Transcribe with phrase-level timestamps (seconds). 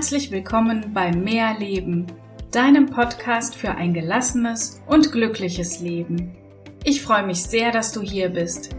[0.00, 2.06] Herzlich willkommen bei Mehr Leben,
[2.50, 6.34] deinem Podcast für ein gelassenes und glückliches Leben.
[6.84, 8.74] Ich freue mich sehr, dass du hier bist.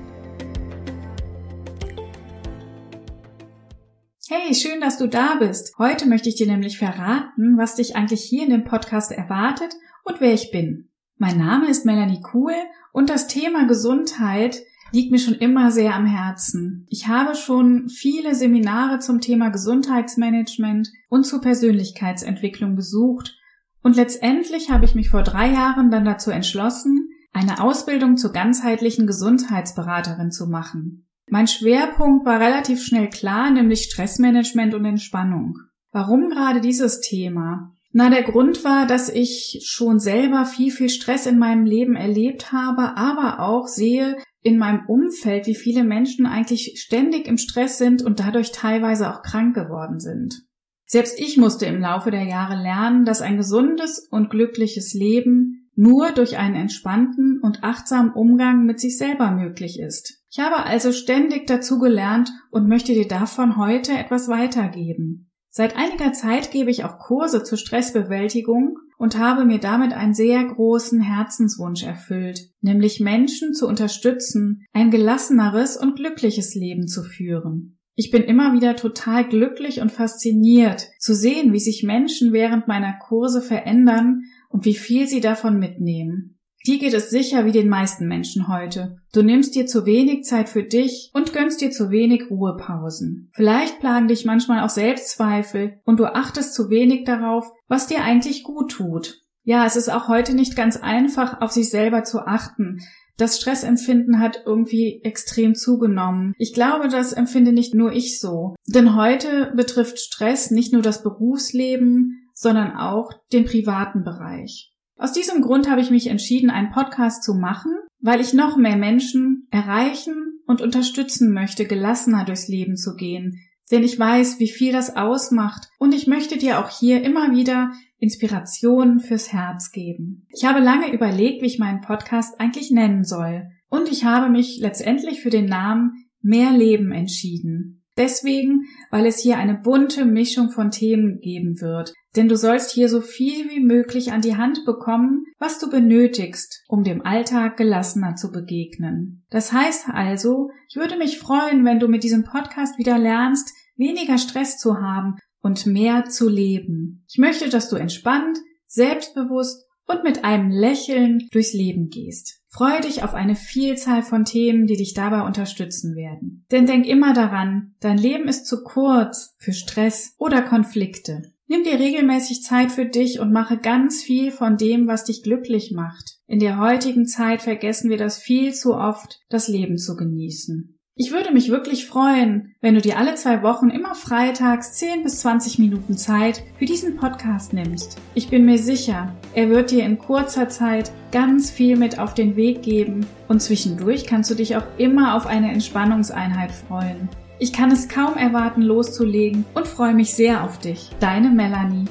[4.30, 5.78] Hey, schön, dass du da bist.
[5.78, 10.22] Heute möchte ich dir nämlich verraten, was dich eigentlich hier in dem Podcast erwartet und
[10.22, 10.90] wer ich bin.
[11.18, 12.56] Mein Name ist Melanie Kuhl
[12.94, 16.86] und das Thema Gesundheit liegt mir schon immer sehr am Herzen.
[16.90, 23.38] Ich habe schon viele Seminare zum Thema Gesundheitsmanagement und zur Persönlichkeitsentwicklung besucht
[23.84, 29.08] und letztendlich habe ich mich vor drei Jahren dann dazu entschlossen, eine Ausbildung zur ganzheitlichen
[29.08, 31.08] Gesundheitsberaterin zu machen.
[31.28, 35.58] Mein Schwerpunkt war relativ schnell klar, nämlich Stressmanagement und Entspannung.
[35.92, 37.72] Warum gerade dieses Thema?
[37.94, 42.52] Na, der Grund war, dass ich schon selber viel, viel Stress in meinem Leben erlebt
[42.52, 48.04] habe, aber auch sehe, in meinem Umfeld, wie viele Menschen eigentlich ständig im Stress sind
[48.04, 50.44] und dadurch teilweise auch krank geworden sind.
[50.86, 56.12] Selbst ich musste im Laufe der Jahre lernen, dass ein gesundes und glückliches Leben nur
[56.12, 60.22] durch einen entspannten und achtsamen Umgang mit sich selber möglich ist.
[60.30, 65.31] Ich habe also ständig dazu gelernt und möchte dir davon heute etwas weitergeben.
[65.54, 70.42] Seit einiger Zeit gebe ich auch Kurse zur Stressbewältigung und habe mir damit einen sehr
[70.46, 77.78] großen Herzenswunsch erfüllt, nämlich Menschen zu unterstützen, ein gelasseneres und glückliches Leben zu führen.
[77.96, 82.98] Ich bin immer wieder total glücklich und fasziniert zu sehen, wie sich Menschen während meiner
[82.98, 86.40] Kurse verändern und wie viel sie davon mitnehmen.
[86.68, 88.98] Dir geht es sicher wie den meisten Menschen heute.
[89.14, 93.32] Du nimmst dir zu wenig Zeit für dich und gönnst dir zu wenig Ruhepausen.
[93.34, 98.44] Vielleicht plagen dich manchmal auch Selbstzweifel und du achtest zu wenig darauf, was dir eigentlich
[98.44, 99.22] gut tut.
[99.44, 102.80] Ja, es ist auch heute nicht ganz einfach, auf sich selber zu achten.
[103.18, 106.34] Das Stressempfinden hat irgendwie extrem zugenommen.
[106.38, 108.56] Ich glaube, das empfinde nicht nur ich so.
[108.68, 114.71] Denn heute betrifft Stress nicht nur das Berufsleben, sondern auch den privaten Bereich.
[115.02, 118.76] Aus diesem Grund habe ich mich entschieden, einen Podcast zu machen, weil ich noch mehr
[118.76, 123.40] Menschen erreichen und unterstützen möchte, gelassener durchs Leben zu gehen.
[123.72, 127.72] Denn ich weiß, wie viel das ausmacht und ich möchte dir auch hier immer wieder
[127.98, 130.28] Inspiration fürs Herz geben.
[130.30, 134.60] Ich habe lange überlegt, wie ich meinen Podcast eigentlich nennen soll und ich habe mich
[134.62, 137.81] letztendlich für den Namen Mehr Leben entschieden.
[137.98, 141.94] Deswegen, weil es hier eine bunte Mischung von Themen geben wird.
[142.16, 146.64] Denn du sollst hier so viel wie möglich an die Hand bekommen, was du benötigst,
[146.68, 149.26] um dem Alltag gelassener zu begegnen.
[149.30, 154.18] Das heißt also, ich würde mich freuen, wenn du mit diesem Podcast wieder lernst, weniger
[154.18, 157.06] Stress zu haben und mehr zu leben.
[157.10, 158.38] Ich möchte, dass du entspannt,
[158.68, 162.42] selbstbewusst und mit einem Lächeln durchs Leben gehst.
[162.50, 166.46] Freue dich auf eine Vielzahl von Themen, die dich dabei unterstützen werden.
[166.52, 171.22] Denn denk immer daran, dein Leben ist zu kurz für Stress oder Konflikte.
[171.48, 175.72] Nimm dir regelmäßig Zeit für dich und mache ganz viel von dem, was dich glücklich
[175.72, 176.18] macht.
[176.26, 180.80] In der heutigen Zeit vergessen wir das viel zu oft, das Leben zu genießen.
[181.04, 185.22] Ich würde mich wirklich freuen, wenn du dir alle zwei Wochen immer freitags 10 bis
[185.22, 187.98] 20 Minuten Zeit für diesen Podcast nimmst.
[188.14, 192.36] Ich bin mir sicher, er wird dir in kurzer Zeit ganz viel mit auf den
[192.36, 197.10] Weg geben und zwischendurch kannst du dich auch immer auf eine Entspannungseinheit freuen.
[197.40, 200.92] Ich kann es kaum erwarten loszulegen und freue mich sehr auf dich.
[201.00, 201.86] Deine Melanie.